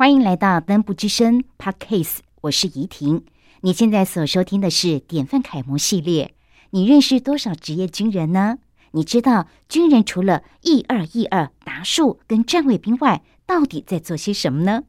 [0.00, 3.22] 欢迎来到登不之声 Podcast，我是怡婷。
[3.60, 6.34] 你现在所收听的是典范楷模系列。
[6.70, 8.56] 你认识多少职业军人呢？
[8.92, 14.84] 你知道军人除了一二一二达数跟站卫兵外，到底在做些什么呢？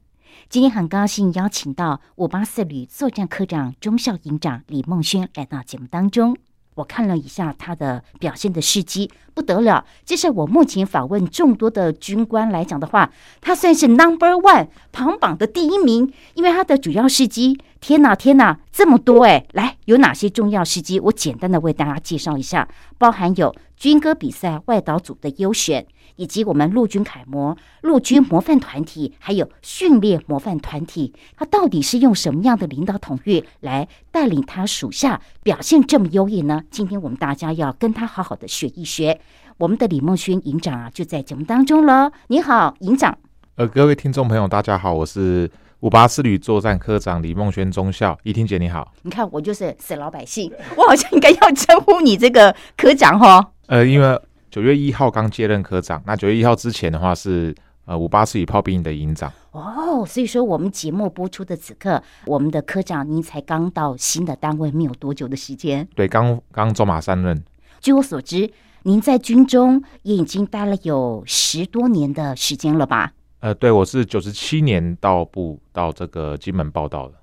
[0.47, 6.37] 今天很高兴邀请到五八四旅作战科长、中校营长李梦轩来到节目当中。
[6.81, 9.85] 我看了一下他的表现的事迹，不得了！
[10.03, 19.45] 这是我目前访问众多的军官来讲的话，他算是 number one 榜榜的第一名，因为他的主要事迹，天哪天哪，这么多哎！
[19.53, 20.99] 来，有哪些重要事迹？
[20.99, 22.67] 我简单的为大家介绍一下，
[22.97, 25.85] 包含有军歌比赛外岛组的优选。
[26.15, 36.63] 以及我们陆军楷模、陆军模范团体，还有训练模范团体，他到底是用什么样的领导统御来带领他属下表现这么优异呢？
[36.69, 39.19] 今天我们大家要跟他好好的学一学。
[39.57, 42.11] 我们的李梦轩营长啊，就在节目当中了。
[42.27, 43.17] 你好，营长。
[43.55, 45.49] 呃，各位听众朋友，大家好，我是
[45.81, 48.17] 五八四旅作战科长李梦轩中校。
[48.23, 48.91] 怡婷姐你好。
[49.03, 53.51] 你看，我就是死老百姓，我好像应该要称呼你这个科长哈。
[53.67, 54.19] 呃，因为。
[54.51, 59.31] 九月一号刚接任科长，那九月一号之前的话是呃五八四旅炮兵营的营长。
[59.51, 65.87] 哦，所以说我们节目播出的此刻，我们的科长您才刚到新的单位，没有多久的时间。
[65.95, 67.41] 对，刚刚走马上任。
[67.79, 68.51] 据我所知，
[68.83, 73.13] 您在军中也已经待了有十多年的时间了吧？
[73.39, 77.13] 呃，对，我是九十七年到部到这个金门报道的。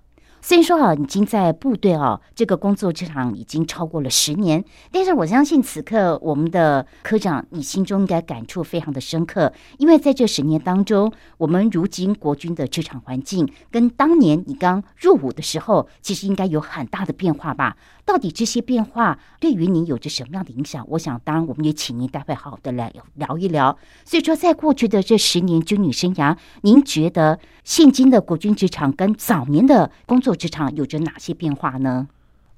[0.41, 17.77] 虽然说啊，已经在部队啊这个工作职场已经超过了十年，但是我相信此刻我们的科长，你心中应该感触非常的深刻，因为在这十年当中，我们如今国军的职场环境跟当年你刚入伍的时候，其实应该有很大的变化吧？
[18.05, 20.83] 到底这些变化对于你有着什么样的影响？
[20.89, 23.77] 我想，当然我们也请您待会好好的来聊一聊。
[24.07, 32.09] 所以说，在过去的这十年军旅生涯，您觉得现今的国军职场跟早年的工作职场有着哪些变化呢？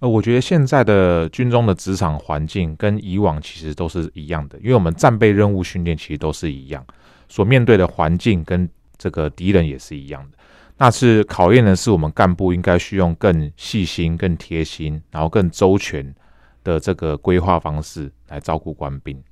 [0.00, 6.82] 呃，我觉得现在的军中的职场环境跟以往其实都是一样的，因为我们战备任务训练其实都是一样，
[7.28, 10.38] 所面对的环境跟这个敌人也是一样的。
[10.78, 16.14] 那是考验的是我们干部应该需用更细心、更贴心，然后更周全
[16.64, 19.22] 的这个规划方式来照顾官兵。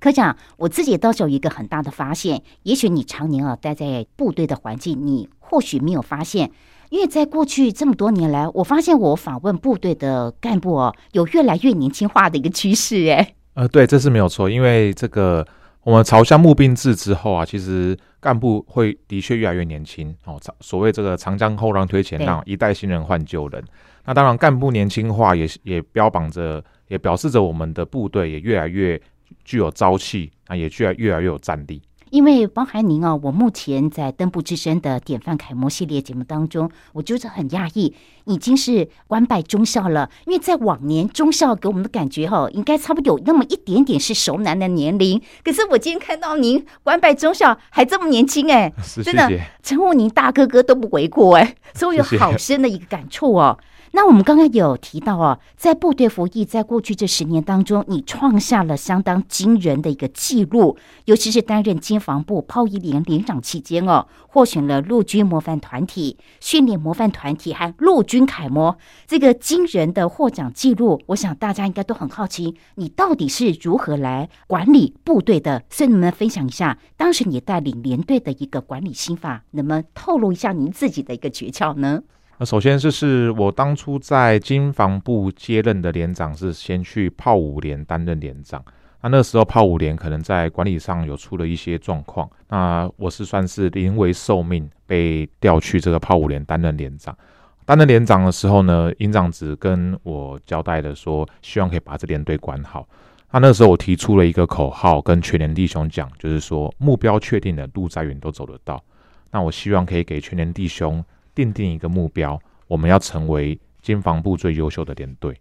[0.00, 6.50] 科长，我自己倒是有一个很大的发现，也许你常年啊待在部队的环境，你或许没有发现，
[6.96, 13.06] 因为在过去这么多年来，我发现我访问部队的干部哦，有越来越年轻化的一个趋势。
[13.10, 15.46] 哎，呃，对，这是没有错，因为这个。
[15.82, 20.36] 我们朝向募兵制之后啊，其实干部会的确越来越年轻哦。
[20.58, 23.62] 所谓这个长江后浪推前浪，一代新人换旧人。
[24.04, 29.00] 那当然，干部年轻化也也标榜着，也表示着我们的部队也越来越
[29.44, 31.80] 具有朝气啊，也越来越来越有战力。
[32.10, 37.92] 因为包含您哦，我目前在登部之声的典范楷模系列节目当中，我就是很讶异，
[38.24, 40.08] 已经是官拜中校了。
[40.24, 45.20] 因为在往年中校给我们的感觉哈，应该差不多有那么一点点是熟男的年龄。
[45.44, 48.72] 可是我今天看到您官拜中校还这么年轻哎，
[49.04, 49.28] 真的
[49.62, 53.58] 称呼您大哥哥都不为过哎，所以我有好深的一个感触哦。
[53.96, 60.76] 那我们刚刚有提到哦，在部队服役，在过去这十年当中，你创下了相当惊人的一个记录，
[61.06, 75.62] 尤其是担任军防部炮一连连长期间哦，获选了陆军模范团体、训练模范团体和陆军楷模，这个惊人的获奖记录，我想大家应该都很好奇，你到底是如何来管理部队的？
[75.70, 79.44] 所以能不能分享一下当时你带领连队的一个管理心法？
[79.52, 82.02] 能不能透露一下您自己的一个诀窍呢？
[82.38, 88.62] 那首先就是我当初在军防部接任的连长，是先去炮五连担任连长。
[89.02, 97.16] 那那时候炮五连可能在管理上有出了一些状况，那我是算是临危受命被调去这个炮五连担任连长。
[97.64, 102.86] 担任连长的时候呢，营长只跟我交代的说，希望可以把这连队管好。
[103.32, 108.82] 那那时候我提出了一个口号，跟全连弟兄讲，就是说目标确定的路再远都走得到。
[109.30, 111.02] 那我希望可以给全连弟兄。
[111.36, 112.36] 定定一个目标，
[112.66, 115.38] 我们要成为军防部最优秀的连队。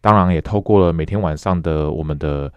[0.00, 2.50] 当然，也透过了每天晚上的我们的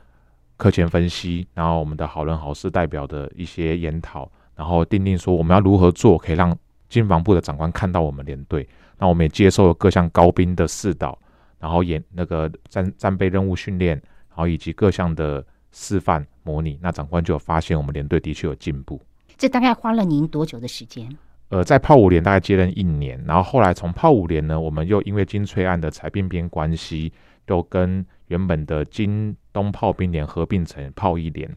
[0.56, 8.68] 课前分析，然后我们的好人好事代表的一些研讨，然后定定说我们要如何做，可以让军防部的长官看到我们连队。
[8.98, 11.18] 那我们也接受了各项高兵的示导，
[11.60, 13.96] 然后演那个战战备任务训练，
[14.30, 16.80] 然后以及各项的示范模拟。
[16.81, 19.02] 那长官就有发现我们连队的确有进步。
[19.38, 21.10] 这大概花了您多久的时间？
[21.50, 27.13] 呃，在炮五连大概接任一年，然后后来从炮五连呢，我们又因为金翠案的裁兵编关系，
[27.47, 31.50] 又跟原本的金东炮兵连合并成炮一连，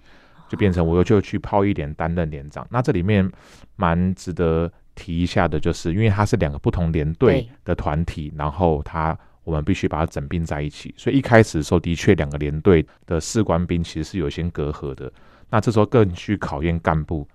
[0.49, 2.67] 就变成我又就去炮一连担任连长。
[2.71, 3.29] 那这里面
[3.77, 15.11] 蛮值得提一下的，就是因为它是两个不同连队的团体，然后它我们必须把它整并在一起，所以一开始的时候，的确两个连队的士官兵其实是有些隔阂的。
[15.49, 17.27] 那这时候更去考验干部，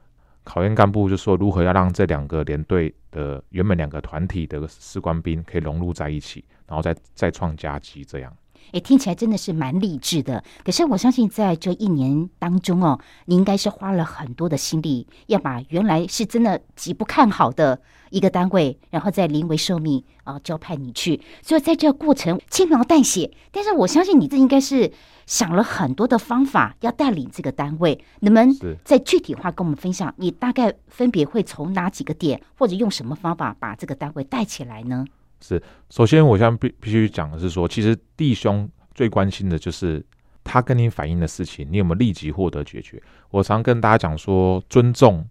[0.44, 8.34] 考验干部就说如何要让这两个连队的原本两个团体的士官兵可以融入在一起，然后再再创佳绩这样。
[8.72, 10.42] 哎，听起来真的是蛮励志的。
[10.64, 21.22] 可是我相信，在这一年当中哦，你应该是花了很多的心力，要把原来是真的极不看好的一个单位，然后再临危受命啊，交派你去。
[21.42, 24.92] 所以在这个过程轻描淡写，但是我相信你这应该是
[25.26, 27.98] 想了很多的方法要带领这个单位。
[28.20, 30.14] 能不能再具体化跟我们分享？
[30.18, 35.06] 你大概分别会从哪几个点，或者用什么方法把这个单位带起来呢？
[35.42, 40.02] 是，首先我想必必须讲的是说，其实弟兄最关心的就是
[40.44, 43.02] 他跟你反映的事情，你有没有立即获得解决？
[43.30, 45.28] 我常跟大家讲说，尊重，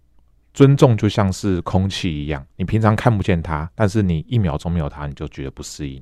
[0.53, 6.01] 尊重就像是空气一样，你平常看不见它，但是你一秒钟没有它，你就觉得不适应。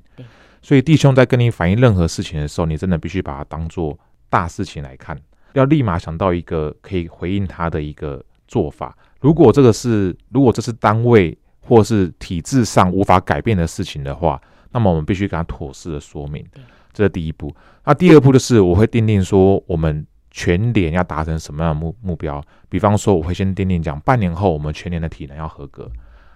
[0.62, 3.98] 所以弟兄在跟你反映任何事情的时候，你真的必须把它当做
[4.30, 5.18] 大事情来看，
[5.54, 8.96] 要立马想到一个可以回应他的一个做法。
[9.20, 11.38] 如果这个是，如果这是单位。
[11.64, 16.44] 或是体制上无法改变的事情的话，那么我们必须给他妥适的说明，
[16.92, 17.56] 这是第一步。
[17.86, 22.44] 那第二步就是我会定定说，我们全年要达成什么样的目目标。
[22.70, 25.92] 比方说，我会先定定讲，半年后我们全年的体能要合格，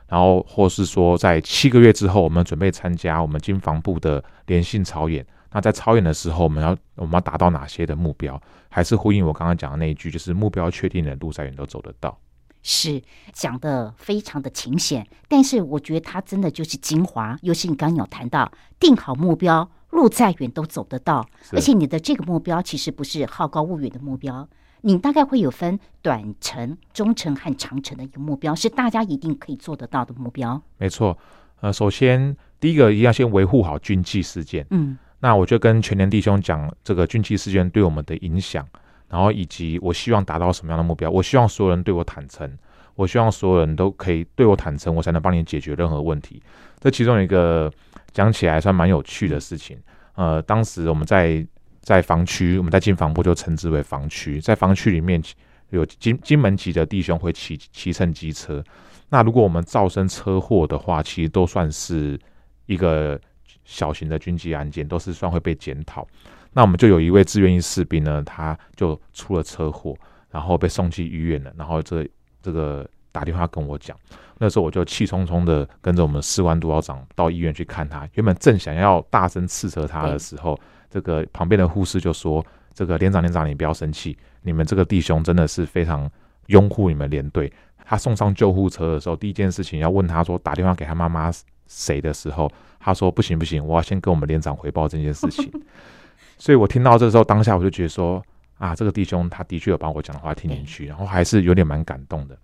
[0.07, 5.25] 然后或是说在七个月之后，我们准备参加我们经防部的连性操演。
[5.51, 8.39] 那在操演的时候，我们要我们要达到哪些的目标？
[8.69, 12.18] 还是呼应我刚刚讲的那一句，就是目标确定的路在远都走得到。
[12.62, 13.01] 是
[13.31, 17.38] 讲的非常的清显，但是我觉得它真的就是精华。
[17.42, 21.27] 尤其你刚刚有谈到，定好目标，路再远都走得到。
[21.51, 24.47] 而且你的这个目标其实不是好高骛远的目标，
[24.81, 30.62] 你大概会有分短程、中程和长程的一个目标，是大家一定可以做得到的目标。
[30.77, 31.18] 没错，
[31.62, 34.65] 呃，首先第一个一定要先维护好军纪事件。
[34.69, 38.68] 嗯，那我就跟全年弟兄讲这个军纪事件对我们的影响。
[39.07, 41.09] 然后以及我希望达到什么样的目标？
[41.09, 42.51] 我希望所有人对我坦诚，
[42.95, 46.42] 我希望所有人都可以对我坦诚，我才能帮你解决任何问题。
[46.80, 47.71] 这其中一个
[48.12, 49.77] 讲起来算蛮有趣的事情。
[50.15, 51.45] 呃，当时我们在
[51.81, 55.21] 在防区，我们在进防部就称之为防区，在防区里面
[55.71, 58.63] 有金金门籍的弟兄会骑骑乘机车。
[59.09, 62.19] 那如果我们造成车祸的话，其实都算是
[62.65, 63.19] 一个
[63.65, 66.07] 小型的军机案件，都是算会被检讨。
[66.53, 69.94] 那我们就有一位志愿役士兵呢，他就出了车祸，
[70.31, 71.53] 然后被送去医院了。
[71.57, 72.07] 然后这
[72.45, 73.97] 这个打电话跟我讲，
[74.38, 78.07] 那时候我就气冲冲的跟着我们士官督导长到医院去看他。
[78.13, 80.59] 原本正想要大声斥责他的时候，
[80.92, 86.07] 这个旁边的护士就说：“这个连长连长，你不要生气，你们这个弟兄真的是非常
[86.47, 87.51] 拥护你们连队。”
[87.83, 91.31] 他送上救护车的时候，第一件事情要问他说打电话给他妈妈
[91.65, 95.51] 谁的时候，他说：“不行不行，我要先跟我们连长回报这件事情。
[96.38, 98.21] ”所以我听到这时候，当下我就觉得说
[98.57, 102.38] 啊，这个弟兄他的确有把我讲的话听进去，然后还是有点蛮感动的。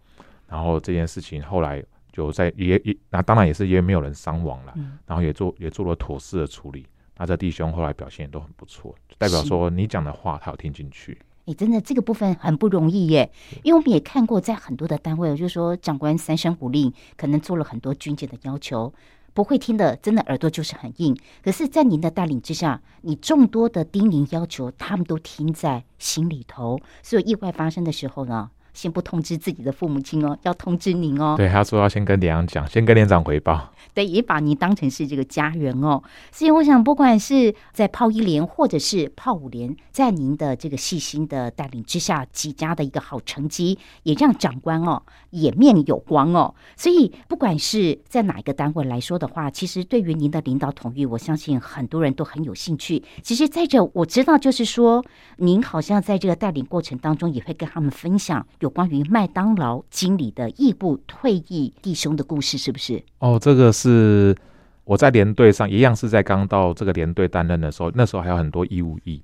[0.48, 1.82] 然后这件事情后来
[2.12, 4.74] 就在也也那当然也是因为没有人伤亡了，
[5.06, 6.86] 然后也做也做了妥适的处理。
[7.18, 11.18] 那这弟兄后来表现也都很不错，代表说你讲的话他有听进去。
[11.46, 13.32] 哎，真的这个部分很不容易耶，
[13.64, 18.94] 因为我们也看过在很多的单位，就是说长官三声鼓令，可能做了很多军阶的要求。
[19.34, 21.18] 不会听的，真的耳朵就是很硬。
[21.44, 26.80] 可是，在您的带领之下，你众多的叮咛要求，他们都听在心里头。
[27.02, 28.52] 所以，意外发生的时候呢？
[28.74, 31.36] 先不通知自己的父母亲哦，要通知您哦。
[31.38, 33.74] 对，他说要先跟连长讲，先跟连长回报。
[33.94, 36.02] 对，也把你当成是这个家人哦。
[36.32, 46.56] 所以，我想，不管是在炮一连或者是炮五连，在您的这个细心的带领之下，几家的一个好成绩，也让长官哦也面有光哦。
[46.78, 53.04] 所以，不管是在哪一个单位来说的话，其实对于您的领导统御，我相信很多人都很有兴趣。
[53.22, 55.04] 其实，在这我知道，就是说，
[55.38, 58.46] 您好像在这个带领过程当中，也会跟他们分享。
[58.62, 63.04] 有关于麦当劳经理的义部退役弟兄的故事，是不是？
[63.18, 64.36] 哦，这个是
[64.84, 69.22] 我在连队上一样是在刚到这个连队担任的时候，那时候还有很多义务役。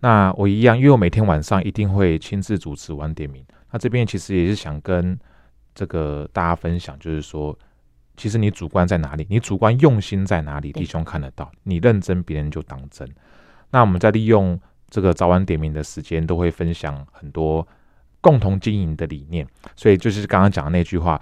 [0.00, 3.44] 那我一样，因为我每天晚上一定会亲自主持晚点名。
[3.70, 5.16] 那这边其实也是想跟
[5.72, 7.56] 这个大家分享，就是说，
[8.16, 11.50] 其实你主观在哪里，你主观用心在哪里，弟兄看得到。
[11.62, 13.08] 你认真，别人就当真。
[13.70, 17.66] 那我们在利用这个早晚点名的时间，都会分享很多。
[18.24, 21.20] 共同经营的理念，所以就是刚刚讲的那句话，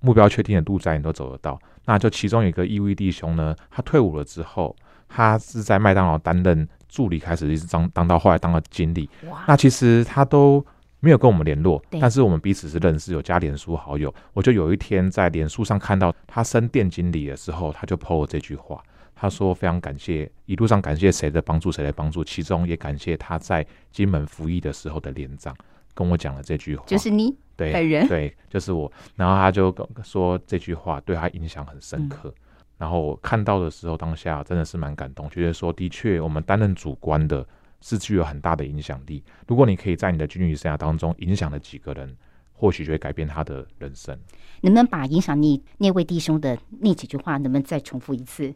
[0.00, 1.58] 目标确定的路在你都走得到。
[1.86, 4.76] 那就其中有一个 EV 弟兄呢，他退伍了之后，
[5.08, 9.08] 他是在麦当劳担任助理，开始一直当当到后来当了经理。
[9.48, 10.62] 那其实他都
[11.00, 14.14] 没有跟我们联络，但是我们彼此是认识，有加脸书好友。
[14.34, 18.82] 我就有一天在脸书上看到他升店经理的时候，他就 po 了这句话，
[19.14, 25.56] 他说非常感谢一路上感谢谁的帮助，谁的帮助，其中也感谢他在金门服役的时候的连长
[25.94, 28.90] 跟我讲了这句话，就是你对本人对，就是我。
[29.16, 32.28] 然后他就跟说这句话对他影响很深刻。
[32.28, 32.42] 嗯
[32.78, 37.46] 然后我看到的时候，当下真的是蛮感动，觉得说的确，我们担任主观的
[37.80, 39.22] 是具有很大的影响力。
[39.46, 42.16] 如果你可以在你的军旅生涯当中影响了几个人，
[42.52, 44.18] 或许就会改变他的人生。
[44.62, 48.52] 能不能把影响你那位弟兄的那几句话，能不能再重复一次？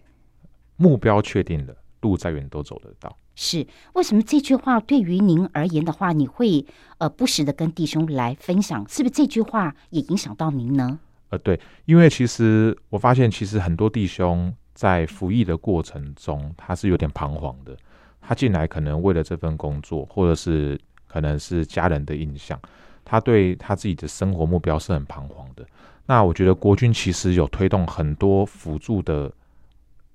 [0.74, 3.16] 目标确定了，路再远都走得到。
[3.36, 6.66] 是为什么这句话对于您而言的话，你会
[6.98, 8.84] 呃不时的跟弟兄来分享？
[8.88, 10.98] 是不是这句话也影响到您呢？
[11.28, 17.76] 呃，对，因为其实我发现，其实很多弟兄在服役的过程中，他是有点彷徨的。
[18.20, 22.58] 他进来可能为了这份工作，或者是可能是家人的印象，
[23.04, 25.64] 他对他自己的生活目标是很彷徨的。
[26.06, 29.30] 那我觉得国军其实有推动很多辅助的，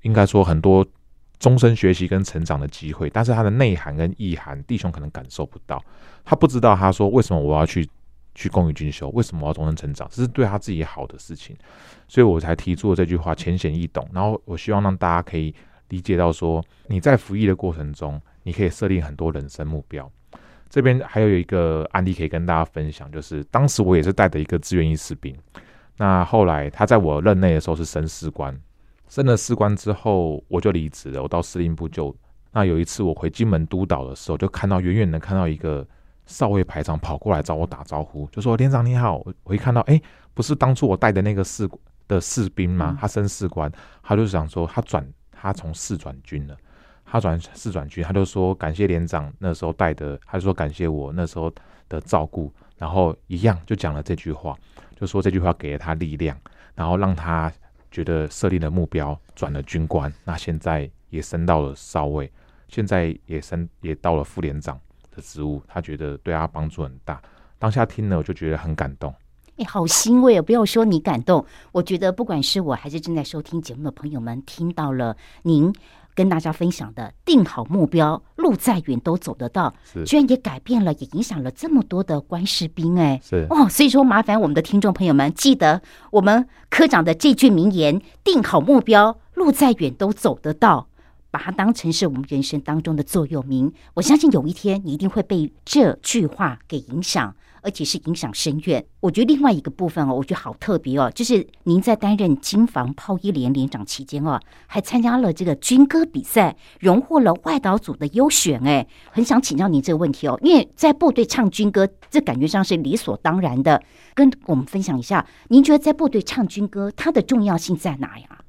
[0.01, 0.85] 应该说很多
[1.41, 5.83] 终身学习跟成长的机会，但是他的内涵跟意涵，弟兄可能感受不到。
[6.23, 7.89] 他不知道，他说为什么我要去
[8.35, 9.09] 去公益军修？
[9.09, 10.07] 为什么我要终身成长？
[10.11, 11.57] 这是对他自己好的事情，
[12.07, 14.07] 所以我才提出了这句话，浅显易懂。
[14.13, 15.51] 然后我希望让大家可以
[15.89, 20.09] 理解到说，你在服役的过程中，你可以设定很多人生目标。
[20.69, 25.35] 这边还有一个案例可以跟大家分享，就是当时我也是带的一个志愿役士兵，
[25.97, 28.55] 那后来他在我任内的时候是升士官，
[29.11, 32.15] 升了士官之后我就离职了，我到司令部就。
[32.53, 35.85] 那有一次我回金门督导的时候，就看到远远的看到一个
[36.25, 40.01] 少尉排长跑过来找我打招呼，就说：“连长你好。”我我一看到，哎、
[40.33, 41.69] 不是当初我带的那个士
[42.07, 42.97] 的士兵吗嗯？
[43.01, 43.69] 他升士官，
[44.01, 46.55] 他就想说他转他从士转军了，
[47.03, 51.53] 他转士转军，他就说感谢连长那时候带的，他就说感谢我那时候
[51.89, 54.57] 的照顾，然后一样就讲了这句话，
[54.95, 56.37] 就说这句话给了他力量，
[56.75, 57.51] 然后让他
[57.91, 62.31] 觉得设立了目标转了军官，那现在也升到了少尉，
[62.67, 64.79] 现在也升也到了副连长
[65.13, 67.21] 的职务，他觉得对他帮助很大。
[67.59, 69.13] 当下听了我就觉得很感动。
[69.57, 70.41] 哎，好欣慰哦！
[70.41, 75.71] 不要说你感动，我觉得不管是我还是正在收听节目的朋友们，听到了您
[76.13, 79.73] 跟大家分享的“定好目标，路再远都走得到”，
[80.05, 83.19] 居然也改变了，也影响了这么多的官士兵哎。
[83.23, 90.87] 是哦，所以说麻烦我们的听众朋友们记得我们科长的这句名言：“定好目标，路再远都走得到。”
[91.31, 93.73] 把它当成是我们人生当中的座右铭。
[93.95, 98.85] 我相信有一天你一定会被这句话给影响，而且是影响深远。
[98.99, 108.61] 我觉得另外一个部分哦，我觉得好特别哦，就是您在担任金防炮一连连长期间哦，还参加了这个军歌比赛，荣获了外岛组的优选。
[108.67, 113.81] 哎，很想请教您这个问题哦，因为在部队唱军歌，这感觉上是理所当然的。
[114.13, 118.40] 跟我们分享一下，您觉得在部队唱军歌，它的重要性在哪呀？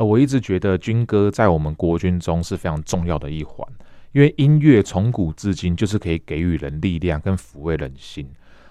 [0.00, 3.68] 呃，我一直觉得军歌在我们国军中是非常重要的一环，
[4.12, 8.26] 因为音乐从古至今就是可以给予人力量跟抚慰人心。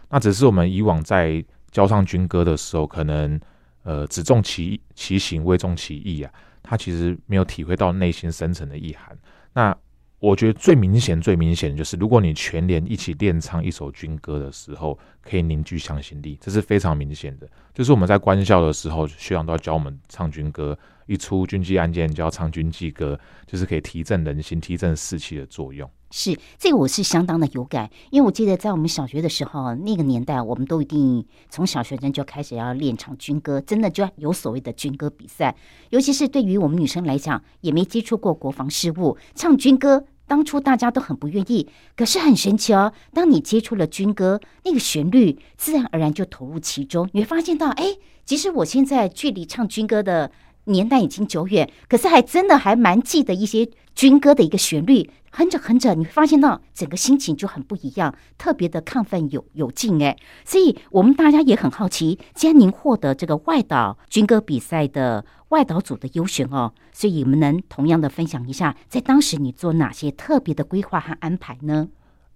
[0.09, 3.39] 那只是我们以往在教唱军歌的时候，可能
[3.83, 6.33] 呃只重其其形，未重其意啊，
[6.63, 9.15] 他其实没有体会到内心深层的意涵。
[9.53, 9.77] 那
[10.17, 17.47] 我觉得最明显、最明显的就是，如果你全连一起练唱一首军歌的时候，可以凝聚向心力，这是非常明显的。
[17.71, 20.77] 就是我们在官校的时候，学长都要教我们唱军歌，
[21.09, 25.89] 一出军纪案件就要唱军纪歌，就是可以提振人心、提振士气的作用。
[26.11, 35.55] 是这个，我是相当的有感，因为我记得在我们小学的时候，那个年代，我们都一定从小学生就开始要练唱军歌，真的就有所谓的军歌比赛。
[35.89, 41.67] 尤其是对于我们女生来讲，也没接触过国防事务，唱军歌，当初大家都很不愿意。
[41.95, 50.31] 可是很神奇哦，当你接触了军歌，那个旋律自然而然就投入其中，你会发现到，哎，即使我现在距离唱军歌的
[50.69, 55.09] 年代已经久远，可是还真的还蛮记得一些军歌的一个旋律。
[55.31, 60.17] 哼着哼着，你会发现到整个心情就很不一样，特别的亢奋有有劲哎。
[60.43, 71.89] 所以我们大家也很好奇，既然您获得这个外岛军歌比赛的外岛组的优选哦，所以我们能同样的分享一下，在当时你做哪些特别的规划和安排呢？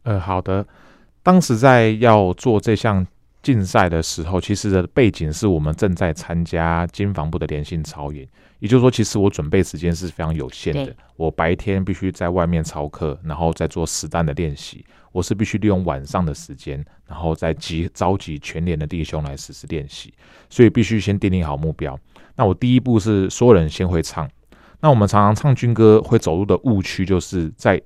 [0.04, 0.68] 呃，好的。
[1.24, 3.08] 当时在要做这项
[3.44, 8.28] 竞赛的时候，其实的背景是我们正在参加经防部的联信操演，
[8.60, 10.96] 也就是说，其实我准备时间是非常有限的。
[11.18, 14.84] 我白天必须在外面操课，然后再做实弹的练习。
[15.12, 20.12] 我是必须利用晚上的时间，然后再集召集全连的弟兄来实施练习，
[20.50, 22.00] 所以必须先奠定好目标。
[22.36, 24.28] 那我第一步是所有人先会唱。
[24.80, 27.80] 那我们常常唱军歌会走入的误区，就是在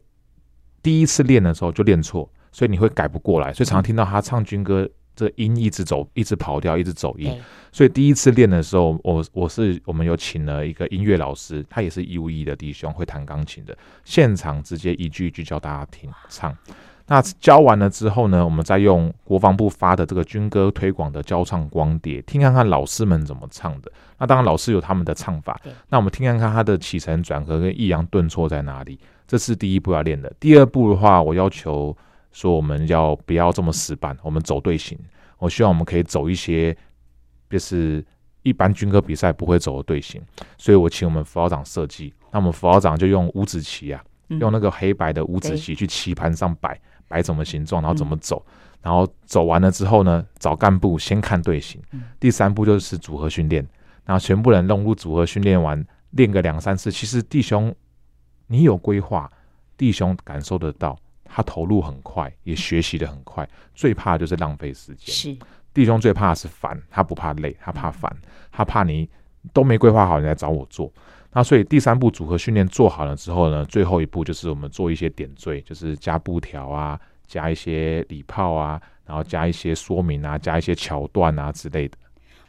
[0.82, 7.36] 第一次练的时候就练错，所以你会改不过来，所以常常听到他唱军歌，这音一直走，一直跑调，一直走音。
[7.72, 16.56] 所以第一次练的时候，我我是我们有请了一个音乐老师，他也是义务役的弟兄，会弹钢琴的，现场直接一句一句教大家听唱。
[17.08, 23.92] 那教完了之后呢，我们再用国防部发的这个军歌推广的教唱光碟，听看看老师们怎么唱的。
[24.20, 25.60] 那当然老师有他们的唱法，
[25.90, 29.00] 那我们听看看他的起承转合跟抑扬顿挫在哪里。
[29.26, 30.34] 这是第一步要练的。
[30.40, 31.96] 第二步的话，我要求
[32.38, 34.96] 说我们要不要这么死板，我们走队形。
[35.40, 36.76] 我希望我们可以走一些，
[37.50, 38.06] 就是
[38.44, 40.22] 一般军歌比赛不会走的队形。
[40.58, 46.80] 所以我请我们辅导长设计，那我们辅导长就用五子棋啊，用那个黑白的五子棋去棋盘上摆。
[47.10, 48.46] 摆什么形状，然后怎么走，
[48.82, 51.82] 然后走完了之后呢，找干部先看队形。
[52.20, 53.66] 第三步就是组合训练，
[54.04, 56.92] 然后全部人融入组合训练完，练个两三次。
[56.92, 57.74] 其实弟兄，
[58.48, 59.32] 你有规划，
[59.78, 63.48] 弟兄感受得到，他投入很快，也学习的很快。
[63.76, 65.14] 最怕就是浪费时间。
[65.14, 65.38] 是
[65.74, 68.12] 弟兄最怕是烦，他不怕累，他怕烦，
[68.52, 69.08] 他怕你
[69.54, 70.92] 都没规划好，你来找我做。
[71.32, 81.98] 那所以第三步组合训练做好了之后呢，最后一步就是我们做一些点缀，就是加布条啊，加一些礼炮啊，然后加一些说明啊，加一些桥段啊之类的。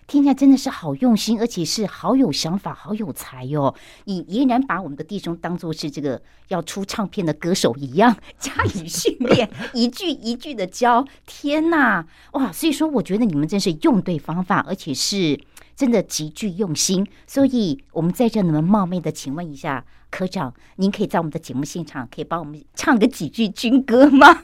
[0.09, 3.75] 听起来真的是好用心，而且是好有想法、好有才哟！
[4.07, 11.05] 你依然把我们的弟兄当做是这个要出唱片的歌手一样加以训练， 一句一句的教。
[11.27, 12.51] 天哪，哇！
[12.51, 15.39] 所以说，我觉得你们真是用对方法，而且是。
[15.79, 24.41] 真的极具用心，所以我们在这能不能冒昧的请问一下科长，您可以在我们的节目现场可以帮我们唱个几句军歌吗？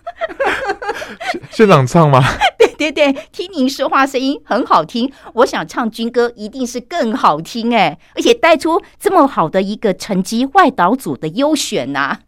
[1.50, 2.22] 现场唱吗？
[2.56, 12.20] 对对对，听您说话声音很好听，我想唱军歌一定是更好听哎，而且带出这么好的一个成绩，外岛组的优选呐。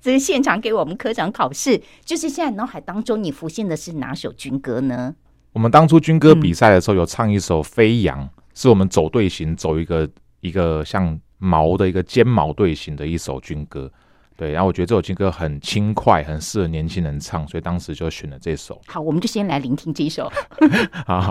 [0.00, 5.16] 这是现场给我们科长考试，就是现在脑海当中你浮现的是哪首军歌呢？
[5.54, 8.24] 我们当初军歌比赛的时候有唱一首《飞扬》。
[8.54, 10.08] 是我们走队形，走一个
[10.40, 13.90] 一个像毛的一个尖毛队形的一首军歌，
[14.36, 14.52] 对。
[14.52, 18.80] 然后我觉得这首军歌很轻快，很适合年轻人唱，所以当时就选了这首。
[18.86, 20.30] 好，我们就先来聆听这首。
[21.06, 21.30] 好，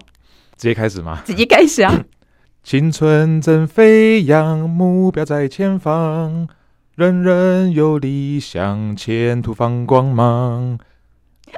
[0.55, 1.21] 直接开始吗？
[1.25, 2.03] 直接开始啊！
[2.63, 6.47] 青春正飞扬，目标在前方，
[6.95, 10.77] 人人有理想，前途放光芒。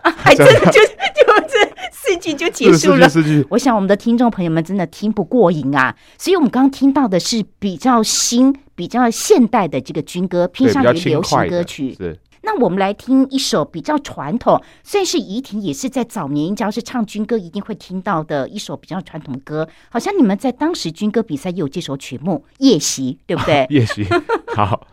[0.02, 0.82] 啊， 还真的就
[1.16, 1.74] 就这。
[1.92, 3.08] 四句就结束了。
[3.50, 11.94] 我想我们的听众朋友们真的听不过瘾啊，所以我们刚刚听到的是比较新、比较现代的这个军歌，偏向于流行歌曲。
[11.94, 12.20] 是。
[12.42, 19.66] 那我们来听一首比较传统，算是怡婷也是在早年，只要是唱军歌一定会听到的一首比较传统的歌。
[19.90, 23.66] 好像你们在当时军歌比赛也有这首曲目《夜袭》，对不对？
[23.72, 24.06] 夜袭。
[24.54, 24.86] 好，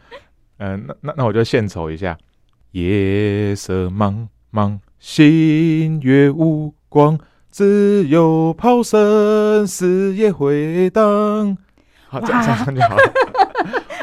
[0.59, 2.17] 嗯，那那那我就献丑一下：
[2.71, 6.73] 夜色茫茫，星月无。
[6.91, 7.17] 光，
[7.53, 11.57] 只有炮声四野回荡。
[12.09, 13.50] 好，这样唱就好了。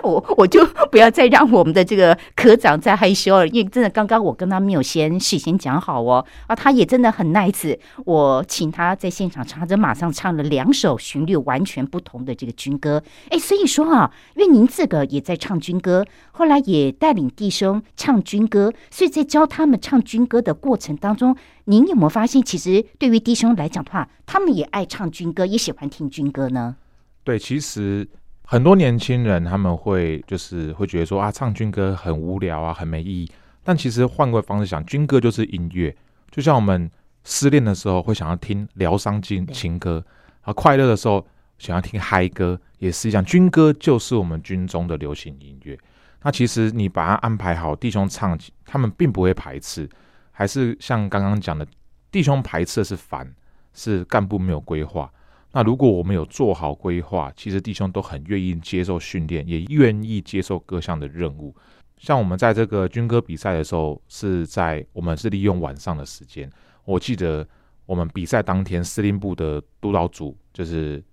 [0.08, 26.76] 我我就不要再让我们的这个科长再害羞了，因为真的刚刚我跟他没有先事先讲好哦，啊，他也真的很 nice，我请他在现场唱，他马上唱了两首旋律完全不同的这个军歌，哎，所以说啊，因为您自个也在唱军歌，后来也带领弟兄唱军歌，所以在教他们唱军歌的过程当中，您有没有发现，其实对于弟兄来讲的话，他们也爱唱军歌，也喜欢听军歌呢？
[27.24, 28.08] 对，其实。
[28.50, 33.30] 很多年轻人他们会就是会觉得说啊，唱军歌很无聊啊，很没意义。
[33.62, 35.94] 但其实换个方式想，军歌就是音乐，
[36.32, 36.90] 就像我们
[37.26, 40.02] 失恋的时候会想要听疗伤情情歌，
[40.44, 43.24] 啊，快乐的时候想要听嗨歌，也是一样。
[43.26, 45.78] 军歌就是我们军中的流行音乐。
[46.22, 49.90] 那其实你把它安排好，弟兄唱，他们并不会排斥，
[50.32, 51.68] 还是像刚刚讲的，
[52.10, 53.30] 弟兄排斥的是烦，
[53.74, 55.12] 是干部没有规划。
[55.58, 61.52] 那如果我们有做好规划，其实弟兄都很愿意接受训练，也愿意接受各项的任务。
[61.98, 66.48] 像我们在这个军歌比赛的时候，是在我们是利用晚上的时间。
[66.86, 67.44] 我记得
[67.88, 71.04] 我们比赛当天，司令部的督导组就是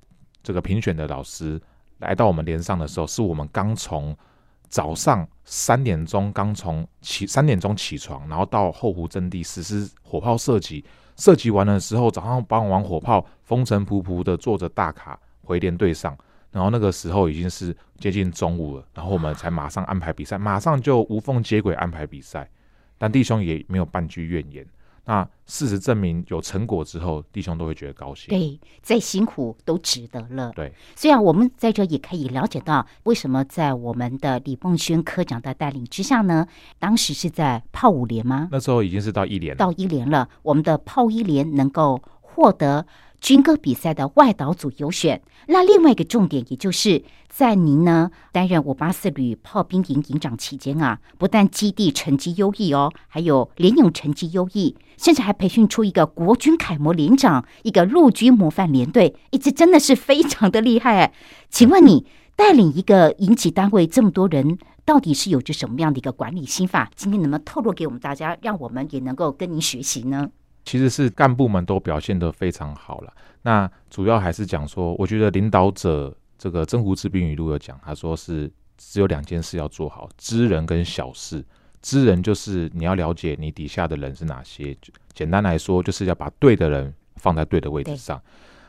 [0.43, 1.59] 这个评选的老师
[2.01, 4.15] 来到我们连上的时候，是我们刚从
[4.69, 10.85] 早上三点钟刚从起三点钟起床，然后到后湖阵地实施火炮射击。
[11.17, 16.17] 射击完的时候，早上傍晚火炮风尘仆仆的坐着大卡回连队上，
[16.51, 22.51] 然后那个时候已经是接近中午了，然后我们才马上安排比赛，马上就无缝接轨安排比赛。
[22.99, 24.67] 但弟兄也没有半句怨言。
[25.07, 28.29] 那事实证明有成果之后，弟兄都会觉得高兴。
[28.29, 30.51] 对，再辛苦都值得了。
[30.55, 36.47] 对，虽然我们在这也可以了解到，为什么在我们的李梦轩科长的带领之下呢？
[36.79, 38.49] 当时是在炮五连吗？
[38.51, 40.29] 那时候已经是到一连，到一连了。
[40.43, 42.87] 我们的炮一连能够获得。
[43.25, 61.15] 军歌比赛的外岛组优选，那另外一个重点，也就是在您呢担任五八四旅炮兵营营长期间啊，不但基地成绩优异哦，还有连勇成绩优异，甚至还培训出一个国军楷模连长，一个陆军模范连队，一直真的是非常的厉害。
[61.49, 62.05] 请问你
[62.37, 66.91] 带领一个营级单位这么多人，到底是有着什么样的一个管理心法？
[66.95, 70.29] 今天能不能透露给我们大家，让我们也能够跟您学习呢？
[70.65, 73.13] 其实是干部们都表现得非常好了。
[73.43, 81.45] 那主要还是讲说，我觉得领导者这个征胡治兵语录有讲，他说是只有两件事要做好：知人跟小事。
[81.83, 84.75] 知人就是你要了解你底下的人是哪些，
[85.13, 88.19] 简单来说就是要把对的人放在对的位置上。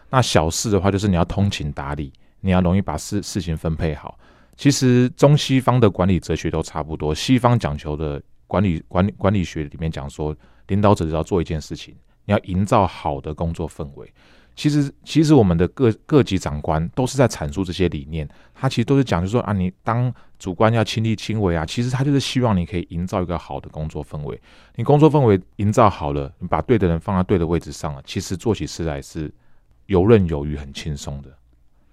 [0.10, 4.20] 那小事的话，就是你要通情达理，你要容易把事事情分配好。
[4.58, 10.36] 其实中西方的管理哲学都差不多，西方讲求的管理管理管理学里面讲说。
[10.68, 14.12] 领导者只要做一件事情，你要营造好的工作氛围。
[14.56, 18.26] 其实，其实我们的各各级长官都是在阐述这些理念。
[18.54, 21.66] 他其实都是讲，就是说啊，你当主官要亲力亲为啊。
[21.66, 24.42] 其实他就是希望你可以营造一个好的工作氛围。
[24.76, 29.30] 你工作氛围营造好了，你把对的人放在对的位置上了，其实做起事来是
[29.88, 31.38] 游刃有余、很轻松的。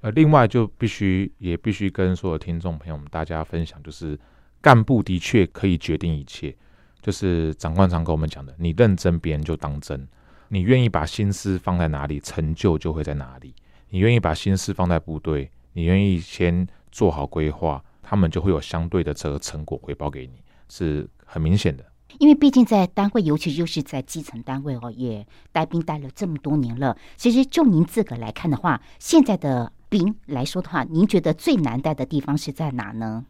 [0.02, 4.16] 呃，另外就必须也必须跟所有听众朋友们大家分享，就是
[4.60, 6.56] 干部的确可以决定一切。
[7.02, 10.08] 就是长官常跟我们讲的，你认真，别人就当真。
[10.48, 13.52] 你愿意把心思放在哪里，成就就会在哪里。
[13.90, 20.34] 你愿意把心思放在部队，你愿意先做好规划，他们就会有相对的这个成果回报给你，
[20.68, 21.84] 是很明显的。
[22.18, 26.96] 因为毕竟在单位，尤其就是在基层单位哦，也带兵带了这么多年了。
[27.16, 33.24] 其实就您自个来看的话，现在的兵来说的话，您觉得最难带的地方是在哪呢？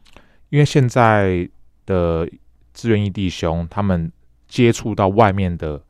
[0.50, 1.48] 因为现在
[1.87, 2.28] 的。
[2.74, 4.11] 志愿役弟兄，他们
[4.48, 5.80] 接触到外面的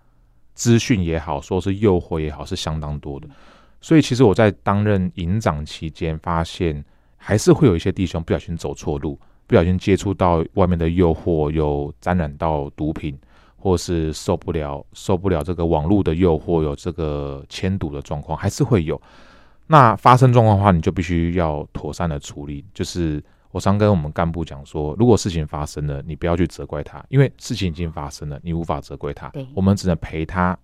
[0.54, 3.28] 资讯也好，说是诱惑也好，是相当多的。
[3.80, 6.84] 所以，其实我在担任营长期间，发现
[7.16, 13.18] 还是会有一些弟兄不小心走错路，不小心接触到外面的诱惑，有沾染到毒品，
[13.56, 19.00] 或是受不了受不了这个网络的诱惑，有这个迁赌的状况，还是会有。
[19.66, 23.22] 那发生状况的话，你就必须要妥善的处理，就是。
[23.52, 29.30] 我常跟我们干部讲说，如果事情发生了，你不要去责怪他，因为事情已经发生了，你无法责怪他。
[29.54, 30.58] 我们只能陪他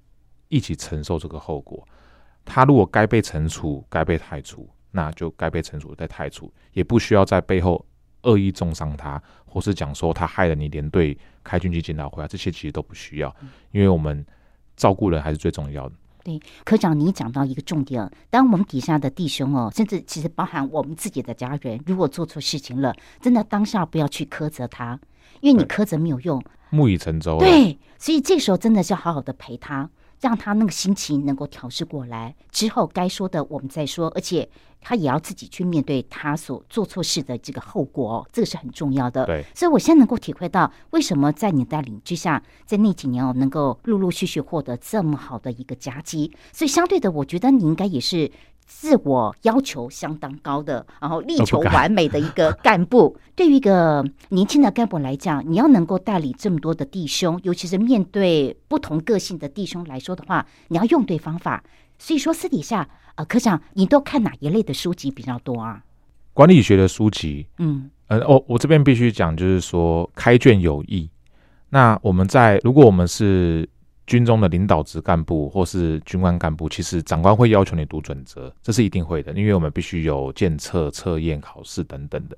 [0.49, 1.87] 一起承受这个后果。
[2.45, 7.85] 他如果该被惩处，该被太除，那就该被惩处再太除，也不需要在背后
[8.23, 13.37] 恶意重伤他，或是讲说他害了你连队开军机检讨会啊，这些其实都不需要，
[13.71, 14.25] 因为我们
[14.77, 15.95] 照顾人还是最重要的。
[16.29, 25.01] 对，科长，你讲到一个重点，当我们底下的弟兄哦，甚至其实包含我们自己的家人，如果做错事情了，真的当下不要去苛责他，
[25.41, 27.39] 因为你苛责没有用，木已成舟。
[27.39, 29.89] 对，所以这时候真的是要好好的陪他。
[30.21, 34.49] 让他那个心情能够调试过来，之后该说的我们再说，而且
[34.81, 39.27] 他也要自己去面对他所做错事的这个后果，这个是很重要的。
[39.27, 46.33] 对，所以我现在能够体会到，为什么在你带领之下，在那几年哦，能够陆陆续续获得这么好的一个佳绩。
[46.53, 48.31] 所以相对的，我觉得你应该也是。
[48.71, 61.65] 自我要求相当高的，然后力求完美的一个 干部，对于一个年轻的干部来讲，你要能够带领这么多的弟兄，尤其是面对不同个性的弟兄来说的话，你要用对方法。
[61.99, 65.83] 所以说，私底下啊，科长，你都看哪一类的书籍比较多啊？
[66.35, 71.09] 管理学的书籍，嗯，呃，我我这边必须讲，就是说开卷有益。
[71.71, 73.69] 那我们在，如果我们是。
[74.09, 82.37] 军中的领导职干部或是军官干部，其实长官会要求你读准则，这是一定会的，因为我们必须有检测、测验、考试等等的。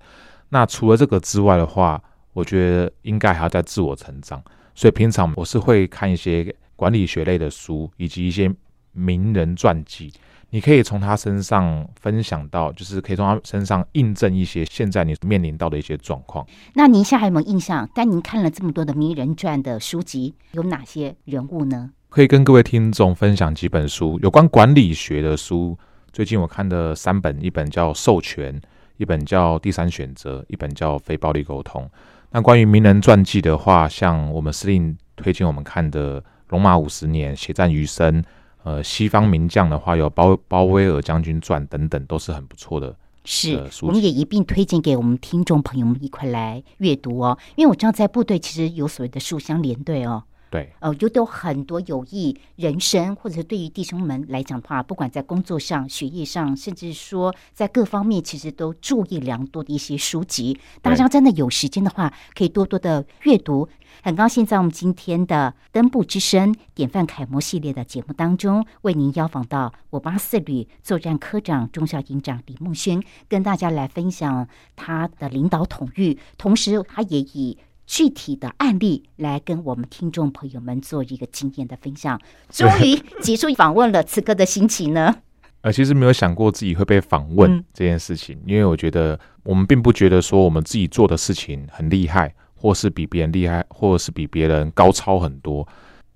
[0.48, 2.02] 那除了这个之外的话，
[2.32, 4.42] 我觉得应该还要在自我成长，
[4.74, 8.52] 所以平常我是会看一些管理学类的书，以及一些
[8.90, 10.12] 名人传记。
[10.50, 16.44] 你可以从他身上分享到，就是可以从他身上印证一些现在你面临到的一些状况。
[16.74, 17.88] 那您现在还有没有印象？
[17.94, 21.90] 但您看了这么多的名人传的书籍，有哪些人物呢？
[22.08, 25.78] 可以跟各位听众分享几本书，有关管理学的书。
[26.12, 28.52] 最近我看的三本，一本叫《授权》，
[28.96, 31.84] 一本叫《第三选择》，一本叫《非暴力沟通》。
[32.32, 38.24] 那关于名人传记的话，像我们司令推荐我们看的《龙马五十年》，血战余生。
[38.62, 42.94] 呃，西方名将的话有《包包威尔将军传》等等，都是很不错的。
[43.24, 47.38] 是，我们也一并推荐给我们听众朋友们一块来阅读哦。
[47.56, 60.58] 因为我知道在部队其实有所谓的书香连队哦，对，呃，有都很多有益人生，或者是对于弟兄们来讲的话，不管在工作上、学业上，甚至说在各方面，其实都注意良多的一些书籍。
[60.82, 63.68] 大家真的有时间的话，可以多多的阅读。
[64.02, 77.58] 很高兴在我们今天的《登步之声》典范楷模系列的节目当中，为您邀访到我八四旅作战科长、中校营长李梦轩，跟大家来分享他的领导统御，同时他也以
[77.90, 82.16] 具体的案例来跟我们听众朋友们做一个经验的分享。
[82.48, 85.12] 终于结束访问了，此刻的心情呢？
[85.62, 95.66] 呃，其实没有想过自己会被访问嗯这件事情，因为我觉得我们并不觉得说我们自己做的事情很厉害，或是比别人厉害，或者是比别人高超很多。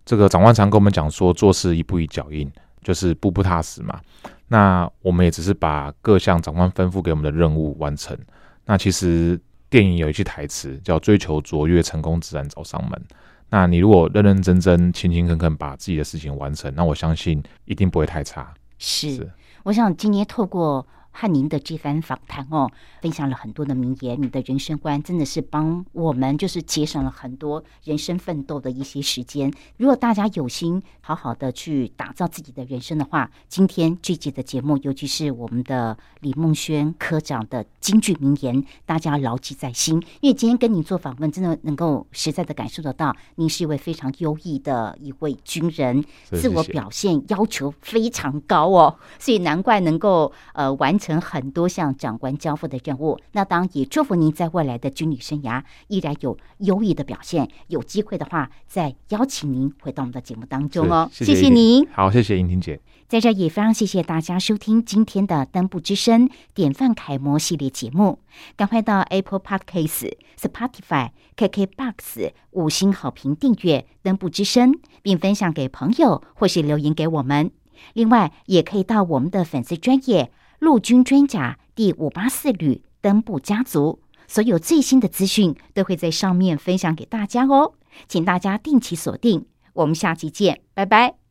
[0.07, 2.49] 这个长官常跟我们讲说，做事一步一脚印，
[2.85, 4.01] 就是步步踏实嘛。
[4.47, 8.17] 那我们也只是把各项长官吩咐给我们的任务完成。
[8.65, 9.39] 那其实
[9.75, 13.03] 电影有一句台词叫“追求卓越，成功自然找上门”。
[13.51, 18.55] 那你如果认认真真、勤勤恳恳把自己的事情完成，那我相信一定不会太差。
[18.79, 19.33] 是是，
[19.65, 22.69] 我想今天透过和您的这番访谈哦，
[23.01, 29.51] 分享了很多的名言，你的人生观真的是帮我们就是节省了很多人生奋斗的一些时间。
[29.77, 40.03] 如果大家有心好好的去打造自己的人生的话，今天这集的节目，尤其是我们的李梦轩科长的金句名言，大家牢记在心。
[40.21, 53.19] 因为今天跟你做访问，真的能够实在的感受得到，您是一位非常优异的一位军人，自我表现要求非常高哦，所以难怪能够呃完成很多项长官交付的任务。
[53.33, 57.47] 那当然也祝福您在未来的军旅生涯依然有优异的表现。
[57.67, 61.11] 有机会的话，再邀请您回到我们的节目当中哦。
[61.13, 61.87] 是谢谢您。
[61.93, 62.81] 好，谢谢莹婷姐。
[63.07, 68.19] 在这也非常谢谢大家收听今天的《登步之声》典范楷模系列节目。
[68.57, 77.51] 赶快到 Apple Podcast、Spotify、KKBox 五星好评订阅《登步之声》，并分享给朋友或是留言给我们。
[77.93, 87.75] 另外，也可以到我们的粉丝专业陆军装甲第五八四旅登部家族，所有最新的资讯都会在上面分享给大家哦。
[88.09, 91.24] 请大家定期锁定，我们下期见，拜拜。